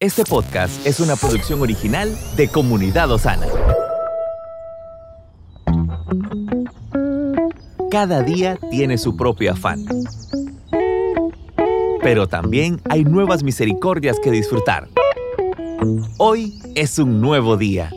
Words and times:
Este 0.00 0.22
podcast 0.22 0.86
es 0.86 1.00
una 1.00 1.16
producción 1.16 1.60
original 1.60 2.16
de 2.36 2.46
Comunidad 2.46 3.10
Osana. 3.10 3.48
Cada 7.90 8.22
día 8.22 8.56
tiene 8.70 8.96
su 8.96 9.16
propio 9.16 9.50
afán. 9.50 9.84
Pero 12.00 12.28
también 12.28 12.80
hay 12.88 13.02
nuevas 13.02 13.42
misericordias 13.42 14.20
que 14.20 14.30
disfrutar. 14.30 14.86
Hoy 16.18 16.54
es 16.76 17.00
un 17.00 17.20
nuevo 17.20 17.56
día. 17.56 17.90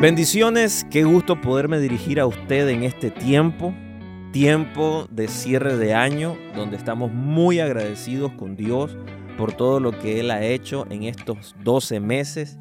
Bendiciones, 0.00 0.84
qué 0.90 1.04
gusto 1.04 1.40
poderme 1.40 1.78
dirigir 1.78 2.18
a 2.18 2.26
usted 2.26 2.68
en 2.68 2.82
este 2.82 3.12
tiempo, 3.12 3.72
tiempo 4.34 5.06
de 5.12 5.28
cierre 5.28 5.76
de 5.76 5.94
año, 5.94 6.36
donde 6.56 6.76
estamos 6.76 7.12
muy 7.12 7.60
agradecidos 7.60 8.32
con 8.32 8.56
Dios 8.56 8.96
por 9.38 9.52
todo 9.52 9.78
lo 9.78 9.96
que 9.96 10.18
Él 10.18 10.32
ha 10.32 10.42
hecho 10.42 10.88
en 10.90 11.04
estos 11.04 11.54
12 11.62 12.00
meses 12.00 12.58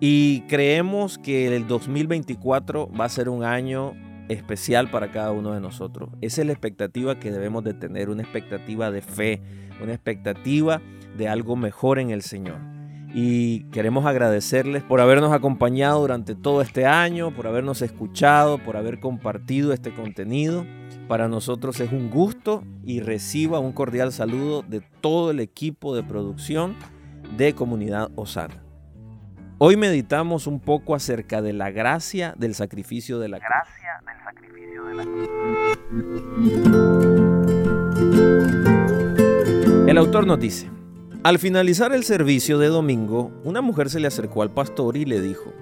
y 0.00 0.42
creemos 0.48 1.16
que 1.16 1.56
el 1.56 1.66
2024 1.66 2.92
va 2.92 3.06
a 3.06 3.08
ser 3.08 3.30
un 3.30 3.42
año 3.42 3.94
especial 4.28 4.90
para 4.90 5.12
cada 5.12 5.32
uno 5.32 5.54
de 5.54 5.62
nosotros. 5.62 6.10
Esa 6.20 6.42
es 6.42 6.46
la 6.46 6.52
expectativa 6.52 7.18
que 7.18 7.30
debemos 7.30 7.64
de 7.64 7.72
tener, 7.72 8.10
una 8.10 8.22
expectativa 8.22 8.90
de 8.90 9.00
fe, 9.00 9.40
una 9.82 9.94
expectativa 9.94 10.82
de 11.16 11.28
algo 11.28 11.56
mejor 11.56 12.00
en 12.00 12.10
el 12.10 12.20
Señor 12.20 12.73
y 13.16 13.60
queremos 13.70 14.04
agradecerles 14.06 14.82
por 14.82 15.00
habernos 15.00 15.32
acompañado 15.32 16.00
durante 16.00 16.34
todo 16.34 16.60
este 16.60 16.84
año, 16.84 17.32
por 17.32 17.46
habernos 17.46 17.80
escuchado, 17.80 18.58
por 18.58 18.76
haber 18.76 18.98
compartido 18.98 19.72
este 19.72 19.94
contenido. 19.94 20.66
Para 21.06 21.28
nosotros 21.28 21.78
es 21.78 21.92
un 21.92 22.10
gusto 22.10 22.64
y 22.82 22.98
reciba 22.98 23.60
un 23.60 23.72
cordial 23.72 24.10
saludo 24.10 24.62
de 24.62 24.80
todo 25.00 25.30
el 25.30 25.38
equipo 25.38 25.94
de 25.94 26.02
producción 26.02 26.74
de 27.36 27.54
Comunidad 27.54 28.10
Osana. 28.16 28.64
Hoy 29.58 29.76
meditamos 29.76 30.48
un 30.48 30.58
poco 30.58 30.96
acerca 30.96 31.40
de 31.40 31.52
la 31.52 31.70
gracia 31.70 32.34
del 32.36 32.56
sacrificio 32.56 33.20
de 33.20 33.28
la 33.28 33.38
gracia 33.38 34.02
del 34.04 34.16
sacrificio 34.24 34.84
de 34.86 34.94
la 34.96 35.04
El 39.86 39.98
autor 39.98 40.26
nos 40.26 40.40
dice, 40.40 40.73
al 41.24 41.38
finalizar 41.38 41.94
el 41.94 42.04
servicio 42.04 42.58
de 42.58 42.66
domingo, 42.68 43.32
una 43.44 43.62
mujer 43.62 43.88
se 43.88 43.98
le 43.98 44.06
acercó 44.06 44.42
al 44.42 44.50
pastor 44.50 44.98
y 44.98 45.06
le 45.06 45.22
dijo, 45.22 45.54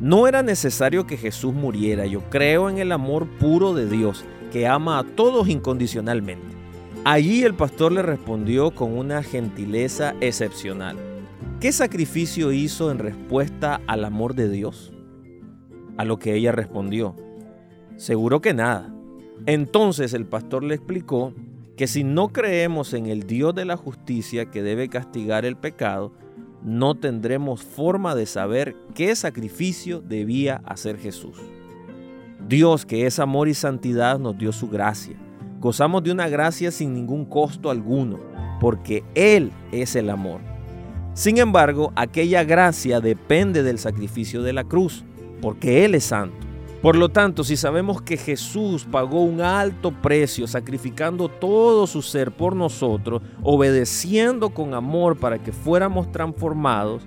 no 0.00 0.26
era 0.26 0.42
necesario 0.42 1.06
que 1.06 1.18
Jesús 1.18 1.52
muriera, 1.52 2.06
yo 2.06 2.22
creo 2.30 2.70
en 2.70 2.78
el 2.78 2.90
amor 2.90 3.28
puro 3.38 3.74
de 3.74 3.86
Dios, 3.86 4.24
que 4.50 4.66
ama 4.66 4.98
a 4.98 5.04
todos 5.04 5.46
incondicionalmente. 5.50 6.56
Allí 7.04 7.42
el 7.42 7.52
pastor 7.52 7.92
le 7.92 8.00
respondió 8.00 8.70
con 8.70 8.96
una 8.96 9.22
gentileza 9.22 10.14
excepcional. 10.22 10.96
¿Qué 11.60 11.70
sacrificio 11.70 12.50
hizo 12.50 12.90
en 12.90 12.98
respuesta 12.98 13.82
al 13.86 14.06
amor 14.06 14.34
de 14.34 14.48
Dios? 14.48 14.90
A 15.98 16.06
lo 16.06 16.18
que 16.18 16.34
ella 16.34 16.50
respondió, 16.50 17.14
seguro 17.96 18.40
que 18.40 18.54
nada. 18.54 18.90
Entonces 19.44 20.14
el 20.14 20.24
pastor 20.24 20.64
le 20.64 20.76
explicó 20.76 21.34
que 21.76 21.86
si 21.86 22.04
no 22.04 22.28
creemos 22.28 22.94
en 22.94 23.06
el 23.06 23.24
Dios 23.26 23.54
de 23.54 23.64
la 23.64 23.76
justicia 23.76 24.46
que 24.46 24.62
debe 24.62 24.88
castigar 24.88 25.44
el 25.44 25.56
pecado, 25.56 26.12
no 26.62 26.94
tendremos 26.94 27.62
forma 27.62 28.14
de 28.14 28.26
saber 28.26 28.76
qué 28.94 29.14
sacrificio 29.16 30.00
debía 30.00 30.62
hacer 30.64 30.98
Jesús. 30.98 31.36
Dios, 32.48 32.86
que 32.86 33.06
es 33.06 33.18
amor 33.18 33.48
y 33.48 33.54
santidad, 33.54 34.18
nos 34.18 34.38
dio 34.38 34.52
su 34.52 34.68
gracia. 34.68 35.16
Gozamos 35.60 36.02
de 36.04 36.12
una 36.12 36.28
gracia 36.28 36.70
sin 36.70 36.94
ningún 36.94 37.24
costo 37.24 37.70
alguno, 37.70 38.20
porque 38.60 39.02
Él 39.14 39.50
es 39.72 39.96
el 39.96 40.10
amor. 40.10 40.40
Sin 41.14 41.38
embargo, 41.38 41.92
aquella 41.96 42.44
gracia 42.44 43.00
depende 43.00 43.62
del 43.62 43.78
sacrificio 43.78 44.42
de 44.42 44.52
la 44.52 44.64
cruz, 44.64 45.04
porque 45.40 45.84
Él 45.84 45.94
es 45.94 46.04
santo. 46.04 46.43
Por 46.84 46.96
lo 46.96 47.08
tanto, 47.08 47.44
si 47.44 47.56
sabemos 47.56 48.02
que 48.02 48.18
Jesús 48.18 48.84
pagó 48.84 49.22
un 49.22 49.40
alto 49.40 49.90
precio, 49.90 50.46
sacrificando 50.46 51.30
todo 51.30 51.86
su 51.86 52.02
ser 52.02 52.30
por 52.30 52.54
nosotros, 52.54 53.22
obedeciendo 53.42 54.50
con 54.50 54.74
amor 54.74 55.16
para 55.16 55.38
que 55.42 55.50
fuéramos 55.50 56.12
transformados, 56.12 57.02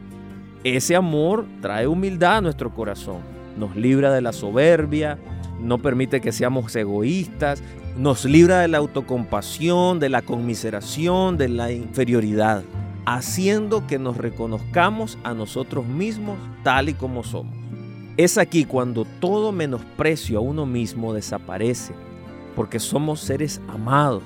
ese 0.64 0.96
amor 0.96 1.46
trae 1.62 1.86
humildad 1.86 2.38
a 2.38 2.42
nuestro 2.42 2.74
corazón, 2.74 3.18
nos 3.56 3.76
libra 3.76 4.12
de 4.12 4.22
la 4.22 4.34
soberbia, 4.34 5.20
no 5.62 5.78
permite 5.78 6.22
que 6.22 6.32
seamos 6.32 6.76
egoístas, 6.76 7.62
nos 7.96 8.26
libra 8.26 8.62
de 8.62 8.70
la 8.70 8.80
autocompasión, 8.80 10.00
de 10.00 10.10
la 10.10 10.24
conmiseración, 10.24 11.38
de 11.38 11.50
la 11.50 11.72
inferioridad, 11.72 12.64
haciendo 13.06 13.86
que 13.86 14.00
nos 14.00 14.18
reconozcamos 14.18 15.20
a 15.24 15.36
nosotros 15.36 15.86
mismos 15.86 16.40
tal 16.64 16.90
y 16.90 16.96
como 16.96 17.24
somos. 17.24 17.67
Es 18.18 18.40
aquí 18.40 18.66
cuando 18.66 19.06
todo 19.20 19.52
menosprecio 19.52 20.40
a 20.40 20.42
uno 20.42 20.66
mismo 20.66 21.14
desaparece, 21.14 21.94
porque 22.56 22.80
somos 22.80 23.20
seres 23.20 23.62
amados. 23.68 24.24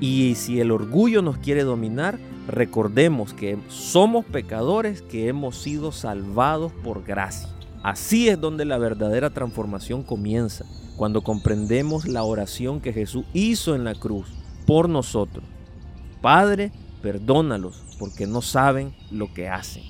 Y 0.00 0.34
si 0.34 0.60
el 0.60 0.72
orgullo 0.72 1.22
nos 1.22 1.38
quiere 1.38 1.62
dominar, 1.62 2.18
recordemos 2.48 3.32
que 3.32 3.56
somos 3.68 4.24
pecadores 4.24 5.02
que 5.02 5.28
hemos 5.28 5.56
sido 5.56 5.92
salvados 5.92 6.72
por 6.82 7.04
gracia. 7.04 7.48
Así 7.84 8.28
es 8.28 8.40
donde 8.40 8.64
la 8.64 8.78
verdadera 8.78 9.30
transformación 9.30 10.02
comienza, 10.02 10.64
cuando 10.96 11.22
comprendemos 11.22 12.08
la 12.08 12.24
oración 12.24 12.80
que 12.80 12.92
Jesús 12.92 13.24
hizo 13.32 13.76
en 13.76 13.84
la 13.84 13.94
cruz 13.94 14.26
por 14.66 14.88
nosotros. 14.88 15.44
Padre, 16.20 16.72
perdónalos 17.02 17.84
porque 18.00 18.26
no 18.26 18.42
saben 18.42 18.92
lo 19.12 19.32
que 19.32 19.48
hacen. 19.48 19.84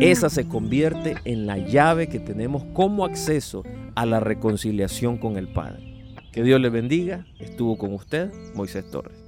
Esa 0.00 0.30
se 0.30 0.46
convierte 0.46 1.16
en 1.24 1.46
la 1.46 1.58
llave 1.58 2.08
que 2.08 2.20
tenemos 2.20 2.62
como 2.72 3.04
acceso 3.04 3.64
a 3.96 4.06
la 4.06 4.20
reconciliación 4.20 5.18
con 5.18 5.36
el 5.36 5.48
Padre. 5.48 6.14
Que 6.30 6.44
Dios 6.44 6.60
le 6.60 6.70
bendiga. 6.70 7.26
Estuvo 7.40 7.76
con 7.76 7.92
usted 7.94 8.30
Moisés 8.54 8.88
Torres. 8.92 9.18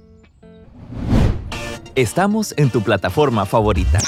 Estamos 1.95 2.53
en 2.57 2.69
tu 2.69 2.81
plataforma 2.81 3.45
favorita. 3.45 3.99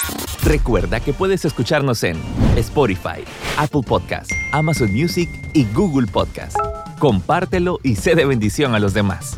Recuerda 0.46 1.02
que 1.02 1.12
puedes 1.12 1.44
escucharnos 1.44 2.02
en 2.06 2.16
Spotify, 2.56 3.26
Apple 3.58 3.84
Podcast, 3.86 4.32
Amazon 4.54 4.94
Music 4.94 5.30
y 5.54 5.66
Google 5.74 6.08
Podcast. 6.08 6.56
Compártelo 6.98 7.82
y 7.84 7.96
sé 7.96 8.16
de 8.16 8.24
bendición 8.24 8.74
a 8.74 8.80
los 8.80 8.94
demás. 8.94 9.38